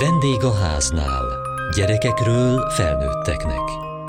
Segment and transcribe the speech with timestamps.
[0.00, 1.24] Vendég a háznál.
[1.76, 3.62] Gyerekekről felnőtteknek.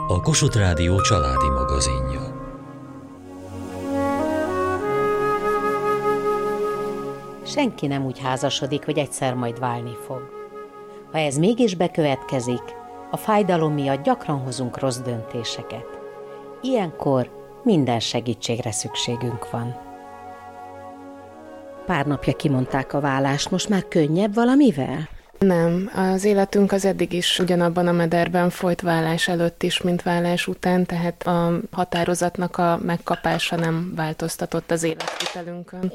[0.08, 2.22] A Kossuth Rádió családi magazinja.
[7.45, 10.21] Senki nem úgy házasodik, hogy egyszer majd válni fog.
[11.11, 12.63] Ha ez mégis bekövetkezik,
[13.11, 15.99] a fájdalom miatt gyakran hozunk rossz döntéseket.
[16.61, 17.29] Ilyenkor
[17.63, 19.75] minden segítségre szükségünk van.
[21.85, 25.17] Pár napja kimondták a vállást, most már könnyebb valamivel?
[25.39, 30.47] Nem, az életünk az eddig is ugyanabban a mederben folyt vállás előtt is, mint vállás
[30.47, 35.91] után, tehát a határozatnak a megkapása nem változtatott az életvitelünkön.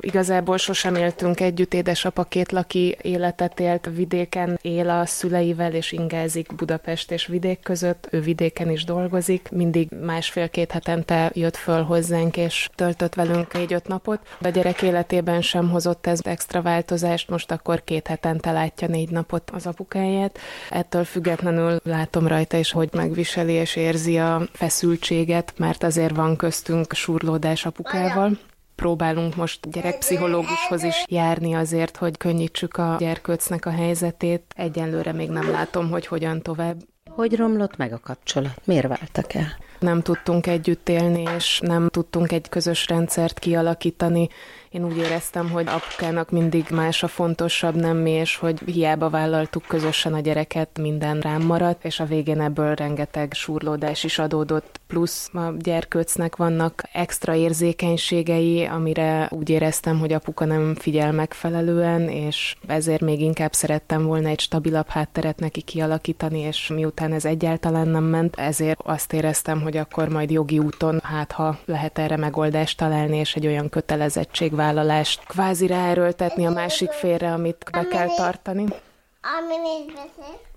[0.00, 6.54] Igazából sosem éltünk együtt, édesapa két laki életet élt, vidéken él a szüleivel, és ingázik
[6.54, 12.68] Budapest és vidék között, ő vidéken is dolgozik, mindig másfél-két hetente jött föl hozzánk, és
[12.74, 14.20] töltött velünk négy-öt napot.
[14.40, 19.10] A gyerek életében sem hozott ez extra változást, most akkor két hetente látja látja négy
[19.10, 20.38] napot az apukáját.
[20.70, 26.92] Ettől függetlenül látom rajta is, hogy megviseli és érzi a feszültséget, mert azért van köztünk
[26.92, 28.38] surlódás apukával
[28.74, 34.42] próbálunk most gyerekpszichológushoz is járni azért, hogy könnyítsük a gyerkőcnek a helyzetét.
[34.56, 36.76] Egyenlőre még nem látom, hogy hogyan tovább.
[37.10, 38.60] Hogy romlott meg a kapcsolat?
[38.64, 39.56] Miért váltak el?
[39.82, 44.28] Nem tudtunk együtt élni, és nem tudtunk egy közös rendszert kialakítani.
[44.70, 49.64] Én úgy éreztem, hogy apukának mindig más a fontosabb, nem mi, és hogy hiába vállaltuk
[49.66, 55.30] közösen a gyereket, minden rám maradt, és a végén ebből rengeteg surlódás is adódott, plusz
[55.34, 63.00] a gyerkőcnek vannak extra érzékenységei, amire úgy éreztem, hogy apuka nem figyel megfelelően, és ezért
[63.00, 68.36] még inkább szerettem volna egy stabilabb hátteret neki kialakítani, és miután ez egyáltalán nem ment,
[68.36, 73.34] ezért azt éreztem, hogy akkor majd jogi úton, hát ha lehet erre megoldást találni, és
[73.34, 78.64] egy olyan kötelezettség vállalást kvázi ráerőltetni a másik félre, amit be kell tartani.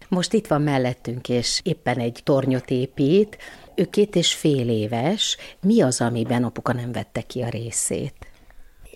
[0.10, 3.38] Most itt van mellettünk, és éppen egy tornyot épít.
[3.76, 5.38] Ő két és fél éves.
[5.62, 8.14] Mi az, amiben apuka nem vette ki a részét?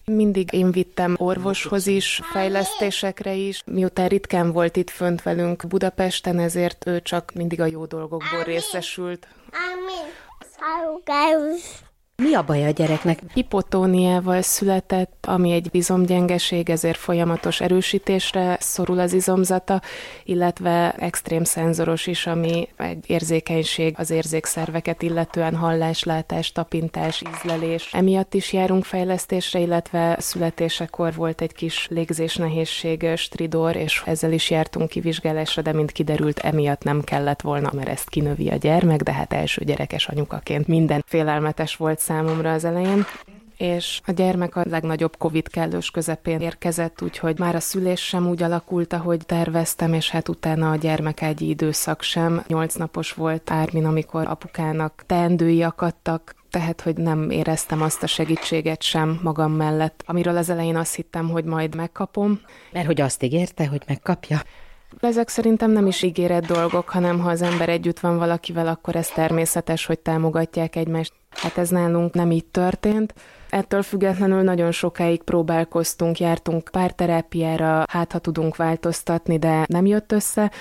[0.06, 3.64] Mindig én vittem orvoshoz is, fejlesztésekre is.
[3.66, 9.28] Miután ritkán volt itt fönt velünk Budapesten, ezért ő csak mindig a jó dolgokból részesült.
[9.52, 10.06] Amin.
[12.22, 13.20] Mi a baj a gyereknek?
[13.34, 19.82] Hipotóniával született, ami egy izomgyengeség, ezért folyamatos erősítésre szorul az izomzata,
[20.24, 27.94] illetve extrém szenzoros is, ami egy érzékenység az érzékszerveket illetően hallás, látás, tapintás, ízlelés.
[27.94, 34.50] Emiatt is járunk fejlesztésre, illetve születésekor volt egy kis légzés nehézség, stridor, és ezzel is
[34.50, 39.14] jártunk kivizsgálásra, de mint kiderült, emiatt nem kellett volna, mert ezt kinövi a gyermek, de
[39.14, 43.06] hát első gyerekes anyukaként minden félelmetes volt számomra az elején
[43.58, 48.44] és a gyermek a legnagyobb Covid kellős közepén érkezett, úgyhogy már a szülés sem úgy
[48.44, 52.44] alakult, ahogy terveztem, és hát utána a gyermekágyi időszak sem.
[52.48, 58.82] Nyolc napos volt Ármin, amikor apukának teendői akadtak, tehát, hogy nem éreztem azt a segítséget
[58.82, 62.40] sem magam mellett, amiről az elején azt hittem, hogy majd megkapom.
[62.72, 64.42] Mert hogy azt ígérte, hogy megkapja?
[65.00, 69.08] Ezek szerintem nem is ígéret dolgok, hanem ha az ember együtt van valakivel, akkor ez
[69.08, 71.14] természetes, hogy támogatják egymást.
[71.30, 73.14] Hát ez nálunk nem így történt.
[73.50, 80.52] Ettől függetlenül nagyon sokáig próbálkoztunk, jártunk párterápiára, hát ha tudunk változtatni, de nem jött össze,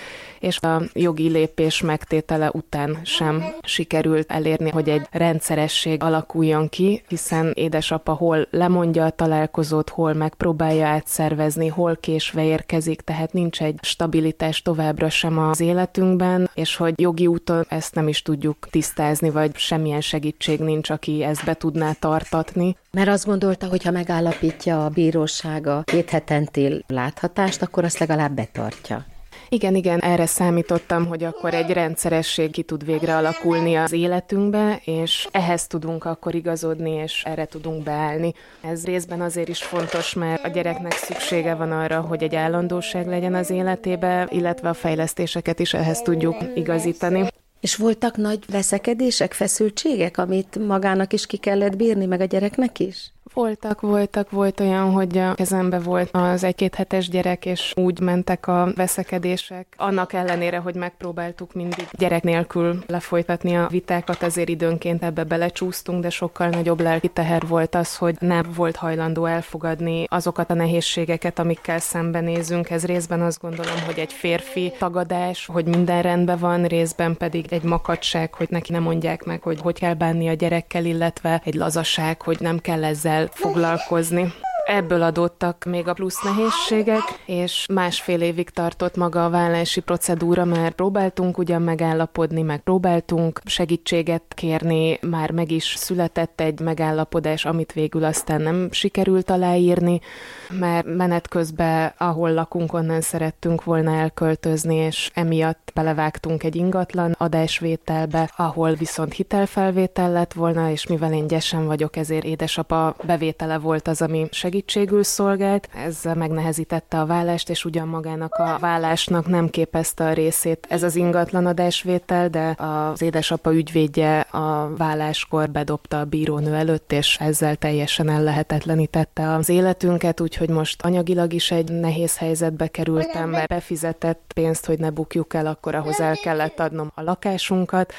[0.41, 7.53] és a jogi lépés megtétele után sem sikerült elérni, hogy egy rendszeresség alakuljon ki, hiszen
[7.55, 14.63] édesapa hol lemondja a találkozót, hol megpróbálja átszervezni, hol késve érkezik, tehát nincs egy stabilitás
[14.63, 20.01] továbbra sem az életünkben, és hogy jogi úton ezt nem is tudjuk tisztázni, vagy semmilyen
[20.01, 22.77] segítség nincs, aki ezt be tudná tartatni.
[22.91, 28.33] Mert azt gondolta, hogy ha megállapítja a bíróság a két hetenti láthatást, akkor azt legalább
[28.35, 29.07] betartja.
[29.51, 35.29] Igen, igen, erre számítottam, hogy akkor egy rendszeresség ki tud végre alakulni az életünkbe, és
[35.33, 38.33] ehhez tudunk akkor igazodni, és erre tudunk beállni.
[38.61, 43.35] Ez részben azért is fontos, mert a gyereknek szüksége van arra, hogy egy állandóság legyen
[43.35, 47.29] az életébe, illetve a fejlesztéseket is ehhez tudjuk igazítani.
[47.61, 53.13] És voltak nagy veszekedések, feszültségek, amit magának is ki kellett bírni, meg a gyereknek is?
[53.35, 58.47] Voltak, voltak, volt olyan, hogy a kezembe volt az egy-két hetes gyerek, és úgy mentek
[58.47, 59.67] a veszekedések.
[59.77, 66.11] Annak ellenére, hogy megpróbáltuk mindig gyerek nélkül lefolytatni a vitákat, azért időnként ebbe belecsúsztunk, de
[66.11, 71.79] sokkal nagyobb lelki teher volt az, hogy nem volt hajlandó elfogadni azokat a nehézségeket, amikkel
[71.79, 72.71] szembenézünk.
[72.71, 77.63] Ez részben azt gondolom, hogy egy férfi tagadás, hogy minden rendben van, részben pedig egy
[77.63, 82.23] makadság, hogy neki nem mondják meg, hogy hogy kell bánni a gyerekkel, illetve egy lazaság,
[82.23, 84.33] hogy nem kell ezzel foglalkozni.
[84.71, 90.75] Ebből adottak még a plusz nehézségek, és másfél évig tartott maga a vállási procedúra, mert
[90.75, 98.05] próbáltunk ugyan megállapodni, meg próbáltunk segítséget kérni, már meg is született egy megállapodás, amit végül
[98.05, 100.01] aztán nem sikerült aláírni,
[100.49, 108.31] mert menet közben, ahol lakunk, onnan szerettünk volna elköltözni, és emiatt belevágtunk egy ingatlan adásvételbe,
[108.37, 114.03] ahol viszont hitelfelvétel lett volna, és mivel én gyesen vagyok, ezért édesapa bevétele volt az,
[114.03, 114.27] ami
[114.59, 115.69] segítségül szolgált.
[115.75, 120.97] Ez megnehezítette a vállást, és ugyan magának a vállásnak nem képezte a részét ez az
[120.97, 128.09] ingatlan adásvétel, de az édesapa ügyvédje a válláskor bedobta a bírónő előtt, és ezzel teljesen
[128.09, 134.79] ellehetetlenítette az életünket, úgyhogy most anyagilag is egy nehéz helyzetbe kerültem, mert befizetett pénzt, hogy
[134.79, 137.93] ne bukjuk el, akkor ahhoz el kellett adnom a lakásunkat,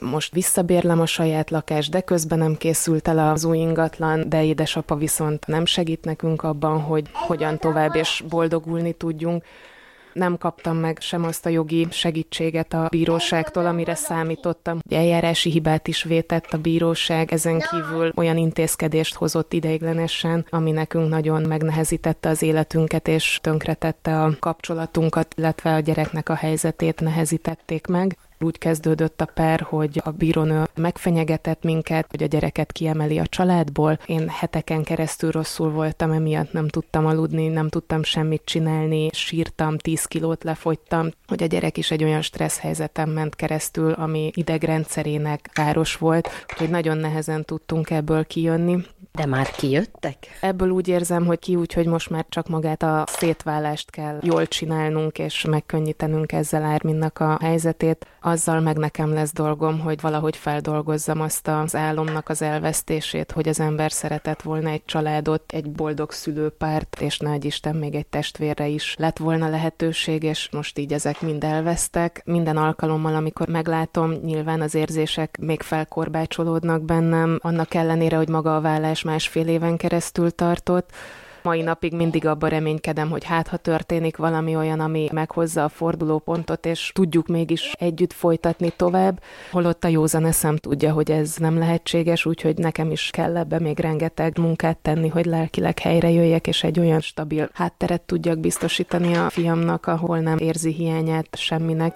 [0.00, 4.94] most visszabérlem a saját lakást, de közben nem készült el az új ingatlan, de édesapa
[4.94, 9.44] viszont nem segít nekünk abban, hogy hogyan tovább és boldogulni tudjunk
[10.16, 14.78] nem kaptam meg sem azt a jogi segítséget a bíróságtól, amire számítottam.
[14.90, 21.42] Eljárási hibát is vétett a bíróság, ezen kívül olyan intézkedést hozott ideiglenesen, ami nekünk nagyon
[21.42, 28.18] megnehezítette az életünket, és tönkretette a kapcsolatunkat, illetve a gyereknek a helyzetét nehezítették meg.
[28.40, 33.98] Úgy kezdődött a per, hogy a bírónő megfenyegetett minket, hogy a gyereket kiemeli a családból.
[34.06, 40.04] Én heteken keresztül rosszul voltam, emiatt nem tudtam aludni, nem tudtam semmit csinálni, sírtam, 10
[40.04, 45.96] kilót lefogytam, hogy a gyerek is egy olyan stressz helyzetem ment keresztül, ami idegrendszerének káros
[45.96, 48.84] volt, hogy nagyon nehezen tudtunk ebből kijönni.
[49.12, 50.16] De már kijöttek?
[50.40, 54.46] Ebből úgy érzem, hogy ki úgy, hogy most már csak magát a szétválást kell jól
[54.46, 58.06] csinálnunk, és megkönnyítenünk ezzel Árminnak a helyzetét.
[58.26, 63.60] Azzal meg nekem lesz dolgom, hogy valahogy feldolgozzam azt az álomnak az elvesztését, hogy az
[63.60, 68.94] ember szeretett volna egy családot, egy boldog szülőpárt, és nagy Isten még egy testvérre is
[68.98, 72.22] lett volna lehetőség, és most így ezek mind elvesztek.
[72.24, 78.60] Minden alkalommal, amikor meglátom, nyilván az érzések még felkorbácsolódnak bennem, annak ellenére, hogy maga a
[78.60, 80.90] vállás másfél éven keresztül tartott,
[81.46, 86.66] mai napig mindig abba reménykedem, hogy hát ha történik valami olyan, ami meghozza a fordulópontot,
[86.66, 89.20] és tudjuk mégis együtt folytatni tovább,
[89.50, 93.78] holott a józan eszem tudja, hogy ez nem lehetséges, úgyhogy nekem is kell ebbe még
[93.78, 99.30] rengeteg munkát tenni, hogy lelkileg helyre jöjjek, és egy olyan stabil hátteret tudjak biztosítani a
[99.30, 101.94] fiamnak, ahol nem érzi hiányát semminek.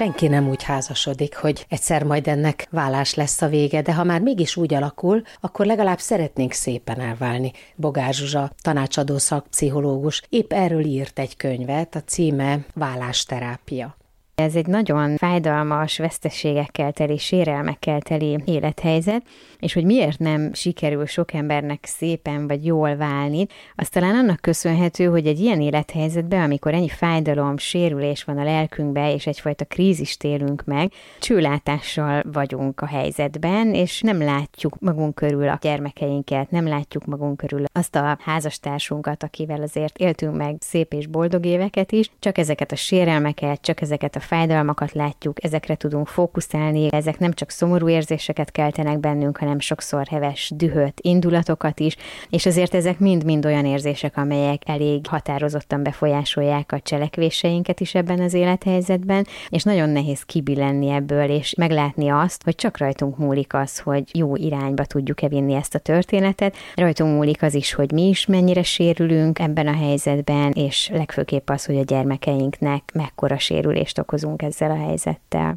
[0.00, 4.20] Senki nem úgy házasodik, hogy egyszer majd ennek vállás lesz a vége, de ha már
[4.20, 7.52] mégis úgy alakul, akkor legalább szeretnénk szépen elválni.
[7.76, 13.96] Bogár Zsuzsa, tanácsadó szakpszichológus, épp erről írt egy könyvet, a címe Vállásterápia.
[14.34, 19.22] Ez egy nagyon fájdalmas, veszteségekkel teli, sérelmekkel teli élethelyzet,
[19.60, 25.04] és hogy miért nem sikerül sok embernek szépen vagy jól válni, az talán annak köszönhető,
[25.04, 30.62] hogy egy ilyen élethelyzetben, amikor ennyi fájdalom, sérülés van a lelkünkbe, és egyfajta krízist élünk
[30.64, 37.36] meg, csőlátással vagyunk a helyzetben, és nem látjuk magunk körül a gyermekeinket, nem látjuk magunk
[37.36, 42.72] körül azt a házastársunkat, akivel azért éltünk meg szép és boldog éveket is, csak ezeket
[42.72, 48.50] a sérelmeket, csak ezeket a fájdalmakat látjuk, ezekre tudunk fókuszálni, ezek nem csak szomorú érzéseket
[48.50, 51.96] keltenek bennünk, hanem sokszor heves, dühöt, indulatokat is,
[52.30, 58.34] és azért ezek mind-mind olyan érzések, amelyek elég határozottan befolyásolják a cselekvéseinket is ebben az
[58.34, 64.04] élethelyzetben, és nagyon nehéz kibillenni ebből, és meglátni azt, hogy csak rajtunk múlik az, hogy
[64.12, 66.56] jó irányba tudjuk-e vinni ezt a történetet.
[66.74, 71.64] Rajtunk múlik az is, hogy mi is mennyire sérülünk ebben a helyzetben, és legfőképp az,
[71.64, 75.56] hogy a gyermekeinknek mekkora sérülést okoz foglalkozunk ezzel a helyzettel.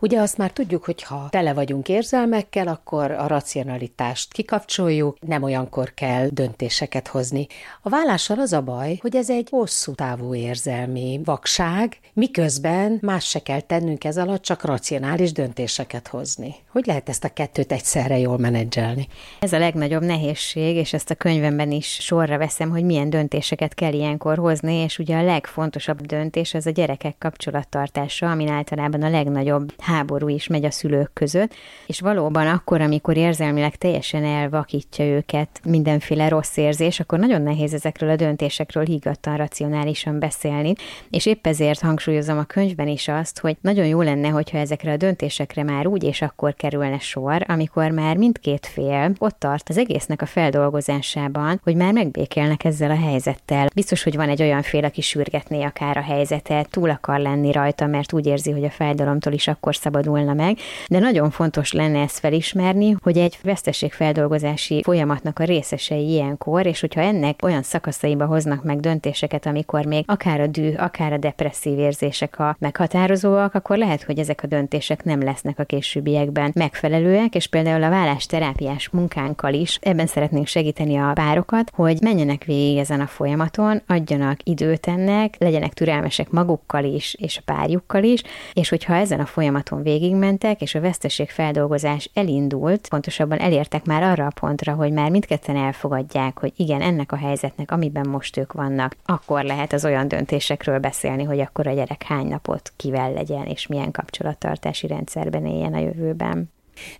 [0.00, 5.94] Ugye azt már tudjuk, hogy ha tele vagyunk érzelmekkel, akkor a racionalitást kikapcsoljuk, nem olyankor
[5.94, 7.46] kell döntéseket hozni.
[7.82, 13.42] A vállással az a baj, hogy ez egy hosszú távú érzelmi vakság, miközben más se
[13.42, 16.54] kell tennünk ez alatt, csak racionális döntéseket hozni.
[16.78, 19.06] Hogy lehet ezt a kettőt egyszerre jól menedzselni?
[19.40, 23.92] Ez a legnagyobb nehézség, és ezt a könyvemben is sorra veszem, hogy milyen döntéseket kell
[23.92, 29.72] ilyenkor hozni, és ugye a legfontosabb döntés az a gyerekek kapcsolattartása, amin általában a legnagyobb
[29.78, 31.54] háború is megy a szülők között,
[31.86, 38.10] és valóban akkor, amikor érzelmileg teljesen elvakítja őket mindenféle rossz érzés, akkor nagyon nehéz ezekről
[38.10, 40.72] a döntésekről higgadtan, racionálisan beszélni,
[41.10, 44.96] és épp ezért hangsúlyozom a könyvben is azt, hogy nagyon jó lenne, hogyha ezekre a
[44.96, 49.78] döntésekre már úgy és akkor kell kerülne sor, amikor már mindkét fél ott tart az
[49.78, 53.68] egésznek a feldolgozásában, hogy már megbékélnek ezzel a helyzettel.
[53.74, 57.86] Biztos, hogy van egy olyan fél, aki sürgetné akár a helyzetet, túl akar lenni rajta,
[57.86, 60.58] mert úgy érzi, hogy a fájdalomtól is akkor szabadulna meg,
[60.88, 67.00] de nagyon fontos lenne ezt felismerni, hogy egy veszteségfeldolgozási folyamatnak a részesei ilyenkor, és hogyha
[67.00, 72.38] ennek olyan szakaszaiba hoznak meg döntéseket, amikor még akár a dű, akár a depresszív érzések
[72.38, 77.82] a meghatározóak, akkor lehet, hogy ezek a döntések nem lesznek a későbbiekben megfelelőek, és például
[77.82, 83.82] a vállásterápiás munkánkkal is ebben szeretnénk segíteni a párokat, hogy menjenek végig ezen a folyamaton,
[83.86, 89.26] adjanak időt ennek, legyenek türelmesek magukkal is, és a párjukkal is, és hogyha ezen a
[89.26, 95.56] folyamaton végigmentek, és a veszteségfeldolgozás elindult, pontosabban elértek már arra a pontra, hogy már mindketten
[95.56, 100.78] elfogadják, hogy igen, ennek a helyzetnek, amiben most ők vannak, akkor lehet az olyan döntésekről
[100.78, 105.78] beszélni, hogy akkor a gyerek hány napot kivel legyen, és milyen kapcsolattartási rendszerben éljen a
[105.78, 106.47] jövőben.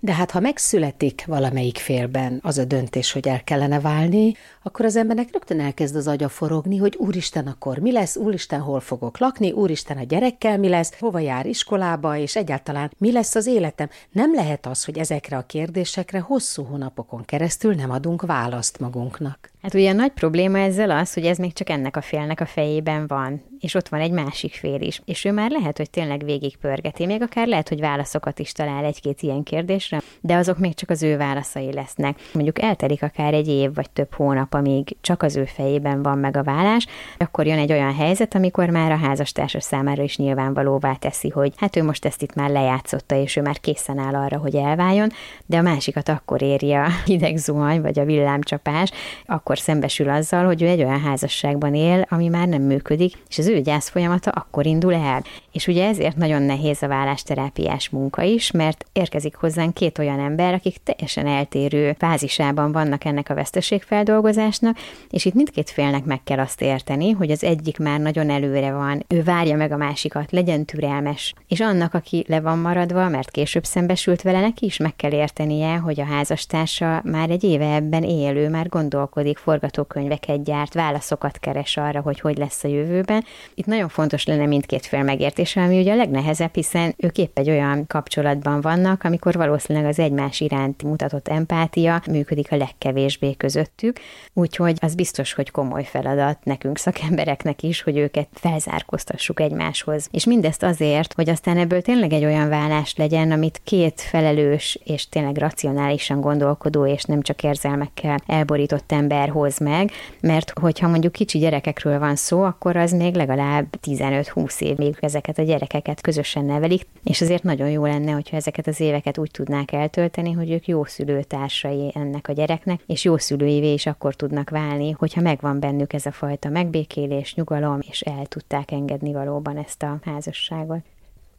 [0.00, 4.96] De hát ha megszületik valamelyik félben az a döntés, hogy el kellene válni, akkor az
[4.96, 9.52] embernek rögtön elkezd az agya forogni, hogy úristen, akkor mi lesz, úristen, hol fogok lakni,
[9.52, 13.88] úristen, a gyerekkel mi lesz, hova jár iskolába, és egyáltalán mi lesz az életem.
[14.10, 19.50] Nem lehet az, hogy ezekre a kérdésekre hosszú hónapokon keresztül nem adunk választ magunknak.
[19.62, 22.46] Hát ugye a nagy probléma ezzel az, hogy ez még csak ennek a félnek a
[22.46, 26.24] fejében van, és ott van egy másik fél is, és ő már lehet, hogy tényleg
[26.24, 30.90] végigpörgeti, még akár lehet, hogy válaszokat is talál egy-két ilyen kérdésre, de azok még csak
[30.90, 32.18] az ő válaszai lesznek.
[32.32, 36.36] Mondjuk eltelik akár egy év vagy több hónap, amíg csak az ő fejében van meg
[36.36, 36.86] a vállás,
[37.18, 41.76] akkor jön egy olyan helyzet, amikor már a házastársa számára is nyilvánvalóvá teszi, hogy hát
[41.76, 45.08] ő most ezt itt már lejátszotta, és ő már készen áll arra, hogy elváljon,
[45.46, 48.90] de a másikat akkor éri a hideg zuhany, vagy a villámcsapás,
[49.26, 53.46] akkor szembesül azzal, hogy ő egy olyan házasságban él, ami már nem működik, és az
[53.46, 55.22] ő gyász folyamata akkor indul el.
[55.52, 60.54] És ugye ezért nagyon nehéz a vállásterápiás munka is, mert érkezik hozzánk két olyan ember,
[60.54, 64.76] akik teljesen eltérő fázisában vannak ennek a veszteségfeldolgozásnak,
[65.10, 69.04] és itt mindkét félnek meg kell azt érteni, hogy az egyik már nagyon előre van,
[69.08, 73.64] ő várja meg a másikat, legyen türelmes, és annak, aki le van maradva, mert később
[73.64, 78.48] szembesült vele, neki is meg kell értenie, hogy a házastársa már egy éve ebben élő,
[78.48, 83.24] már gondolkodik, forgatókönyveket gyárt, válaszokat keres arra, hogy hogy lesz a jövőben.
[83.54, 87.50] Itt nagyon fontos lenne mindkét fél megértése, ami ugye a legnehezebb, hiszen ők épp egy
[87.50, 94.00] olyan kapcsolatban vannak, amikor valószínűleg az egymás iránt mutatott empátia működik a legkevésbé közöttük,
[94.32, 100.08] úgyhogy az biztos, hogy komoly feladat nekünk szakembereknek is, hogy őket felzárkóztassuk egymáshoz.
[100.10, 105.08] És mindezt azért, hogy aztán ebből tényleg egy olyan vállás legyen, amit két felelős és
[105.08, 111.38] tényleg racionálisan gondolkodó és nem csak érzelmekkel elborított ember hoz meg, mert hogyha mondjuk kicsi
[111.38, 116.86] gyerekekről van szó, akkor az még legalább 15-20 év, még ezeket a gyerekeket közösen nevelik,
[117.04, 120.84] és azért nagyon jó lenne, hogyha ezeket az éveket úgy tudnák eltölteni, hogy ők jó
[120.84, 126.06] szülőtársai ennek a gyereknek, és jó szülőivé is akkor tudnak válni, hogyha megvan bennük ez
[126.06, 130.82] a fajta megbékélés, nyugalom, és el tudták engedni valóban ezt a házasságot.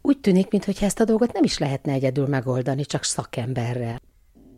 [0.01, 3.99] Úgy tűnik, mintha ezt a dolgot nem is lehetne egyedül megoldani, csak szakemberrel.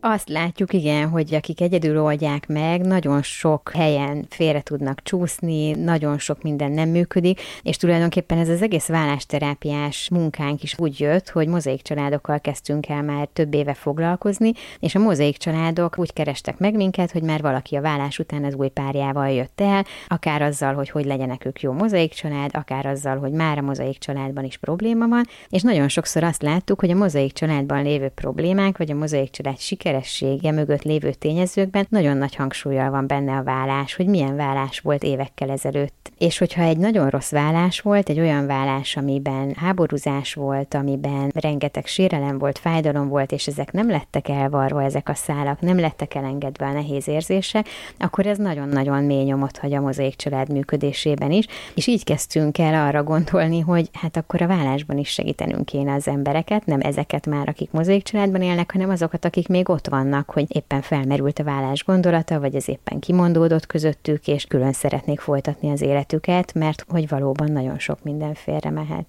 [0.04, 6.18] Azt látjuk, igen, hogy akik egyedül oldják meg, nagyon sok helyen félre tudnak csúszni, nagyon
[6.18, 11.48] sok minden nem működik, és tulajdonképpen ez az egész vállásterápiás munkánk is úgy jött, hogy
[11.48, 16.74] mozaik családokkal kezdtünk el már több éve foglalkozni, és a mozaik családok úgy kerestek meg
[16.74, 20.90] minket, hogy már valaki a vállás után az új párjával jött el, akár azzal, hogy
[20.90, 25.08] hogy legyenek ők jó mozaik család, akár azzal, hogy már a mozaik családban is probléma
[25.08, 29.30] van, és nagyon sokszor azt láttuk, hogy a mozaik családban lévő problémák, vagy a mozaik
[29.30, 34.36] család siker sikeressége mögött lévő tényezőkben nagyon nagy hangsúlyal van benne a vállás, hogy milyen
[34.36, 36.12] vállás volt évekkel ezelőtt.
[36.18, 41.86] És hogyha egy nagyon rossz vállás volt, egy olyan vállás, amiben háborúzás volt, amiben rengeteg
[41.86, 46.66] sérelem volt, fájdalom volt, és ezek nem lettek elvarva, ezek a szálak nem lettek elengedve
[46.66, 47.68] a nehéz érzések,
[47.98, 52.86] akkor ez nagyon-nagyon mély nyomot hagy a mozaik család működésében is, és így kezdtünk el
[52.86, 57.48] arra gondolni, hogy hát akkor a vállásban is segítenünk kéne az embereket, nem ezeket már,
[57.48, 61.84] akik mozaik családban élnek, hanem azokat, akik még ott vannak, hogy éppen felmerült a vállás
[61.84, 67.52] gondolata, vagy ez éppen kimondódott közöttük, és külön szeretnék folytatni az életüket, mert hogy valóban
[67.52, 69.06] nagyon sok minden félre mehet.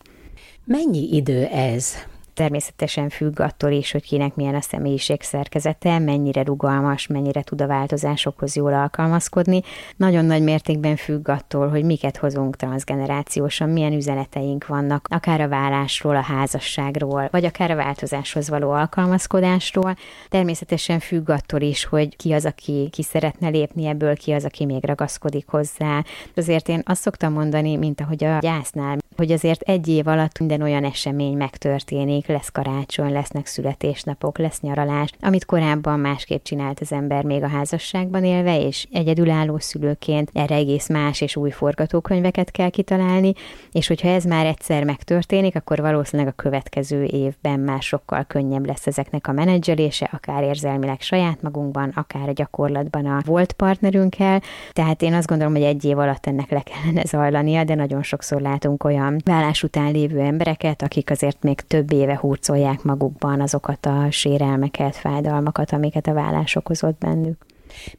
[0.66, 1.94] Mennyi idő ez?
[2.34, 7.68] Természetesen függ attól is, hogy kinek milyen a személyiség szerkezete, mennyire rugalmas, mennyire tud a
[7.68, 9.62] változásokhoz jól alkalmazkodni.
[9.96, 16.16] Nagyon nagy mértékben függ attól, hogy miket hozunk transgenerációsan, milyen üzeneteink vannak, akár a vállásról,
[16.16, 19.96] a házasságról, vagy akár a változáshoz való alkalmazkodásról.
[20.30, 24.66] Természetesen függ attól is, hogy ki az, aki ki szeretne lépni ebből, ki az, aki
[24.66, 26.04] még ragaszkodik hozzá.
[26.36, 30.62] Azért én azt szoktam mondani, mint ahogy a gyásznál hogy azért egy év alatt minden
[30.62, 37.24] olyan esemény megtörténik, lesz karácsony, lesznek születésnapok, lesz nyaralás, amit korábban másképp csinált az ember
[37.24, 43.34] még a házasságban élve, és egyedülálló szülőként erre egész más és új forgatókönyveket kell kitalálni,
[43.72, 48.88] és hogyha ez már egyszer megtörténik, akkor valószínűleg a következő évben már sokkal könnyebb lesz
[48.88, 54.42] ezeknek a menedzselése, akár érzelmileg saját magunkban, akár a gyakorlatban a volt partnerünkkel.
[54.72, 58.42] Tehát én azt gondolom, hogy egy év alatt ennek le kellene zajlania, de nagyon sokszor
[58.42, 64.08] látunk olyan vállás után lévő embereket, akik azért még több éve hurcolják magukban azokat a
[64.12, 67.46] sérelmeket, fájdalmakat, amiket a vállás okozott bennük.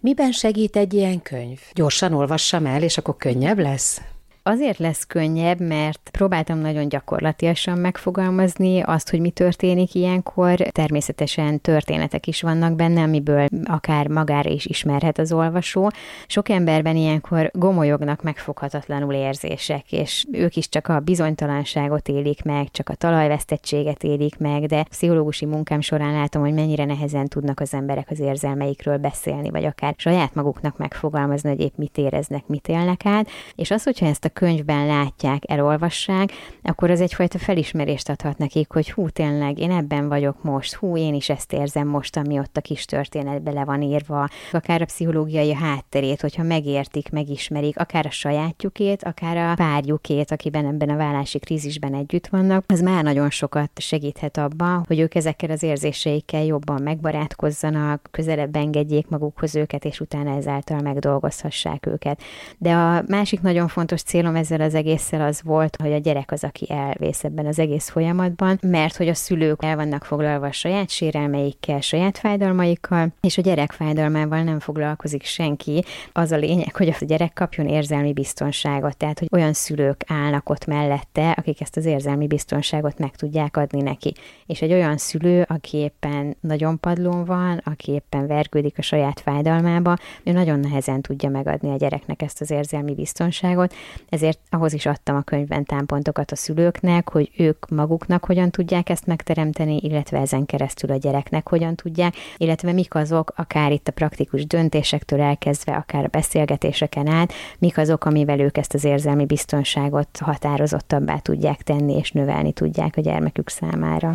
[0.00, 1.60] Miben segít egy ilyen könyv?
[1.72, 4.00] Gyorsan olvassam el, és akkor könnyebb lesz?
[4.46, 10.54] Azért lesz könnyebb, mert próbáltam nagyon gyakorlatilag megfogalmazni azt, hogy mi történik ilyenkor.
[10.54, 15.90] Természetesen történetek is vannak benne, amiből akár magára is ismerhet az olvasó.
[16.26, 22.88] Sok emberben ilyenkor gomolyognak megfoghatatlanul érzések, és ők is csak a bizonytalanságot élik meg, csak
[22.88, 28.10] a talajvesztettséget élik meg, de pszichológusi munkám során látom, hogy mennyire nehezen tudnak az emberek
[28.10, 33.28] az érzelmeikről beszélni, vagy akár saját maguknak megfogalmazni, hogy épp mit éreznek, mit élnek át.
[33.54, 38.90] És az, hogyha ezt a könyvben látják, elolvassák, akkor az egyfajta felismerést adhat nekik, hogy
[38.90, 42.60] hú, tényleg, én ebben vagyok most, hú, én is ezt érzem most, ami ott a
[42.60, 49.04] kis történetbe le van írva, akár a pszichológiai hátterét, hogyha megértik, megismerik, akár a sajátjukét,
[49.04, 54.36] akár a párjukét, akiben ebben a vállási krízisben együtt vannak, az már nagyon sokat segíthet
[54.36, 60.80] abban, hogy ők ezekkel az érzéseikkel jobban megbarátkozzanak, közelebb engedjék magukhoz őket, és utána ezáltal
[60.80, 62.22] megdolgozhassák őket.
[62.58, 66.32] De a másik nagyon fontos cél célom ezzel az egésszel az volt, hogy a gyerek
[66.32, 70.52] az, aki elvész ebben az egész folyamatban, mert hogy a szülők el vannak foglalva a
[70.52, 75.84] saját sérelmeikkel, saját fájdalmaikkal, és a gyerek fájdalmával nem foglalkozik senki.
[76.12, 80.66] Az a lényeg, hogy a gyerek kapjon érzelmi biztonságot, tehát hogy olyan szülők állnak ott
[80.66, 84.14] mellette, akik ezt az érzelmi biztonságot meg tudják adni neki.
[84.46, 89.96] És egy olyan szülő, aki éppen nagyon padlón van, aki éppen vergődik a saját fájdalmába,
[90.22, 93.74] ő nagyon nehezen tudja megadni a gyereknek ezt az érzelmi biztonságot,
[94.14, 99.06] ezért ahhoz is adtam a könyvben támpontokat a szülőknek, hogy ők maguknak hogyan tudják ezt
[99.06, 104.46] megteremteni, illetve ezen keresztül a gyereknek hogyan tudják, illetve mik azok, akár itt a praktikus
[104.46, 111.18] döntésektől elkezdve, akár a beszélgetéseken át, mik azok, amivel ők ezt az érzelmi biztonságot határozottabbá
[111.18, 114.12] tudják tenni és növelni tudják a gyermekük számára.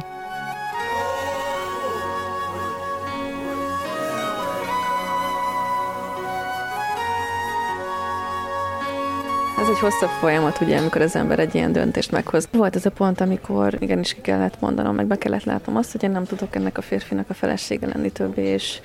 [9.80, 12.48] Egy hosszabb folyamat, ugye, amikor az ember egy ilyen döntést meghoz.
[12.52, 16.04] Volt ez a pont, amikor igenis ki kellett mondanom, meg be kellett látnom azt, hogy
[16.04, 18.80] én nem tudok ennek a férfinak a felesége lenni többé, és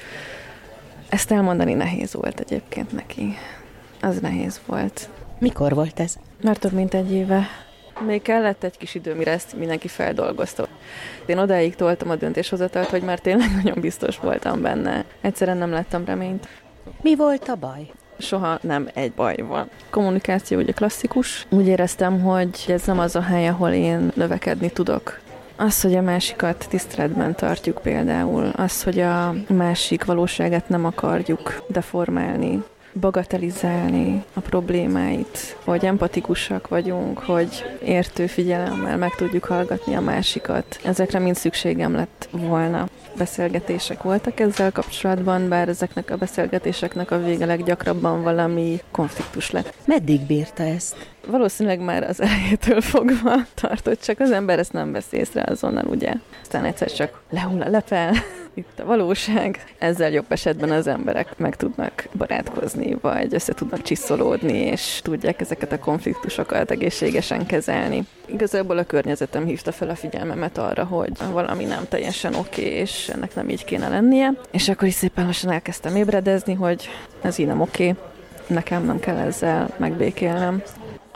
[1.08, 3.36] ezt elmondani nehéz volt egyébként neki.
[4.00, 5.08] Az nehéz volt.
[5.38, 6.16] Mikor volt ez?
[6.42, 7.46] Már több mint egy éve.
[8.06, 10.68] Még kellett egy kis idő, mire ezt mindenki feldolgozta.
[11.26, 15.04] Én odáig toltam a döntéshozatalt, hogy már tényleg nagyon biztos voltam benne.
[15.20, 16.48] Egyszerűen nem láttam reményt.
[17.02, 17.90] Mi volt a baj?
[18.18, 19.68] Soha nem egy baj van.
[19.90, 21.46] Kommunikáció ugye klasszikus.
[21.48, 25.20] Úgy éreztem, hogy ez nem az a hely, ahol én növekedni tudok.
[25.56, 32.62] Az, hogy a másikat tiszteletben tartjuk például, az, hogy a másik valóságát nem akarjuk deformálni,
[33.00, 40.80] bagatelizálni a problémáit, hogy empatikusak vagyunk, hogy értő figyelemmel meg tudjuk hallgatni a másikat.
[40.84, 42.88] Ezekre mind szükségem lett volna.
[43.16, 49.74] Beszélgetések voltak ezzel kapcsolatban, bár ezeknek a beszélgetéseknek a vége leggyakrabban valami konfliktus lett.
[49.86, 50.96] Meddig bírta ezt?
[51.26, 56.12] Valószínűleg már az elejétől fogva tartott, csak az ember ezt nem vesz észre azonnal, ugye.
[56.42, 58.12] Aztán egyszer csak lehull a lepel,
[58.54, 59.64] itt a valóság.
[59.78, 65.72] Ezzel jobb esetben az emberek meg tudnak barátkozni, vagy össze tudnak csiszolódni, és tudják ezeket
[65.72, 68.02] a konfliktusokat egészségesen kezelni.
[68.26, 73.08] Igazából a környezetem hívta fel a figyelmemet arra, hogy valami nem teljesen oké, okay, és
[73.08, 74.32] ennek nem így kéne lennie.
[74.50, 76.88] És akkor is szépen lassan elkezdtem ébredezni, hogy
[77.22, 78.02] ez így nem oké, okay,
[78.46, 80.62] nekem nem kell ezzel megbékélnem.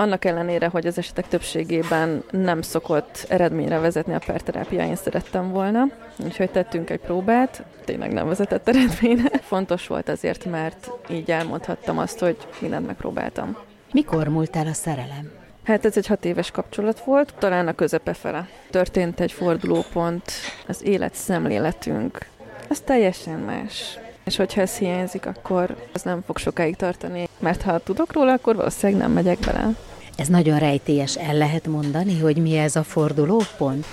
[0.01, 5.85] Annak ellenére, hogy az esetek többségében nem szokott eredményre vezetni a perterápia, én szerettem volna.
[6.25, 9.39] Úgyhogy tettünk egy próbát, tényleg nem vezetett eredményre.
[9.39, 13.57] Fontos volt azért, mert így elmondhattam azt, hogy mindent megpróbáltam.
[13.93, 15.31] Mikor múlt el a szerelem?
[15.65, 18.49] Hát ez egy hat éves kapcsolat volt, talán a közepe fele.
[18.71, 20.31] Történt egy fordulópont,
[20.69, 22.27] az élet szemléletünk,
[22.69, 23.99] az teljesen más.
[24.25, 28.57] És hogyha ez hiányzik, akkor ez nem fog sokáig tartani, mert ha tudok róla, akkor
[28.57, 29.69] valószínűleg nem megyek bele.
[30.19, 31.17] Ez nagyon rejtélyes.
[31.17, 33.87] El lehet mondani, hogy mi ez a fordulópont?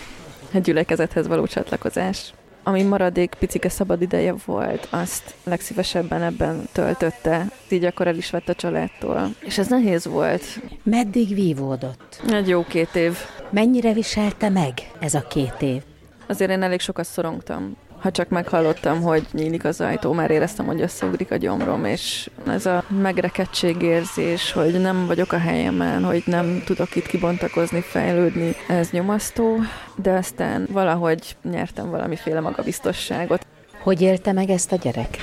[0.53, 2.33] A gyülekezethez való csatlakozás.
[2.67, 7.45] ami maradék picike szabad ideje volt, azt legszívesebben ebben töltötte.
[7.69, 9.35] Így akkor el is vett a családtól.
[9.39, 10.43] És ez nehéz volt.
[10.83, 12.21] Meddig vívódott?
[12.29, 13.17] Egy jó két év.
[13.49, 15.81] Mennyire viselte meg ez a két év?
[16.27, 17.77] Azért én elég sokat szorongtam.
[18.05, 22.65] Ha csak meghallottam, hogy nyílik az ajtó, már éreztem, hogy összeugrik a gyomrom, és ez
[22.65, 29.57] a megrekedtségérzés, hogy nem vagyok a helyemen, hogy nem tudok itt kibontakozni, fejlődni, ez nyomasztó,
[29.95, 33.45] de aztán valahogy nyertem valamiféle magabiztosságot.
[33.81, 35.17] Hogy élte meg ezt a gyerek?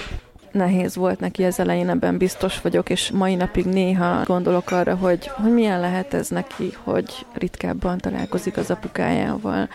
[0.53, 5.27] nehéz volt neki ez elején, ebben biztos vagyok, és mai napig néha gondolok arra, hogy,
[5.27, 9.69] hogy milyen lehet ez neki, hogy ritkábban találkozik az apukájával,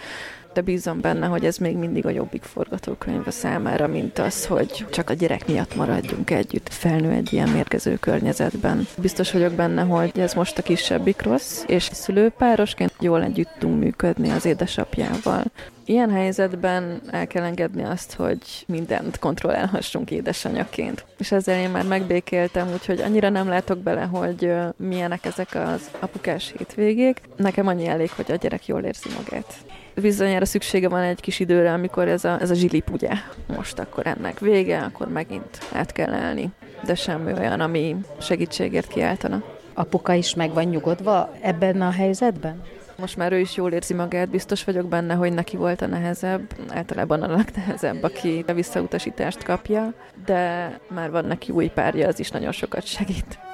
[0.57, 4.85] de bízom benne, hogy ez még mindig a jobbik forgatókönyv a számára, mint az, hogy
[4.89, 8.87] csak a gyerek miatt maradjunk együtt, felnő egy ilyen mérgező környezetben.
[8.97, 14.29] Biztos vagyok benne, hogy ez most a kisebbik rossz, és szülőpárosként jól együtt tudunk működni
[14.29, 15.43] az édesapjával.
[15.85, 21.05] Ilyen helyzetben el kell engedni azt, hogy mindent kontrollálhassunk édesanyaként.
[21.17, 26.53] És ezzel én már megbékéltem, úgyhogy annyira nem látok bele, hogy milyenek ezek az apukás
[26.57, 27.21] hétvégék.
[27.35, 29.55] Nekem annyi elég, hogy a gyerek jól érzi magát
[30.01, 33.09] bizonyára szüksége van egy kis időre, amikor ez a, ez a zsilip, ugye,
[33.55, 36.49] most akkor ennek vége, akkor megint át kell állni.
[36.85, 39.43] De semmi olyan, ami segítségért kiáltana.
[39.73, 42.61] Apuka is meg van nyugodva ebben a helyzetben?
[42.97, 46.53] Most már ő is jól érzi magát, biztos vagyok benne, hogy neki volt a nehezebb,
[46.69, 49.93] általában a legnehezebb, aki a visszautasítást kapja,
[50.25, 53.46] de már van neki új párja, az is nagyon sokat segít.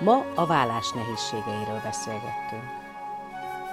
[0.00, 2.78] Ma a vállás nehézségeiről beszélgettünk.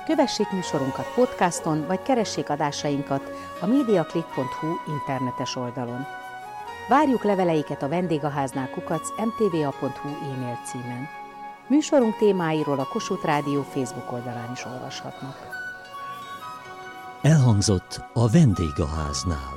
[0.05, 6.05] Kövessék műsorunkat podcaston, vagy keressék adásainkat a mediaclick.hu internetes oldalon.
[6.89, 11.07] Várjuk leveleiket a vendégháznál kukac mtva.hu e-mail címen.
[11.67, 15.35] Műsorunk témáiról a Kossuth Rádió Facebook oldalán is olvashatnak.
[17.21, 19.56] Elhangzott a vendégháznál.